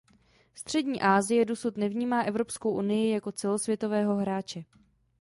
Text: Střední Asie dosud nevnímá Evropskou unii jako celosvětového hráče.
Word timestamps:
Střední 0.53 1.01
Asie 1.01 1.45
dosud 1.45 1.77
nevnímá 1.77 2.21
Evropskou 2.23 2.71
unii 2.71 3.11
jako 3.13 3.31
celosvětového 3.31 4.15
hráče. 4.15 4.63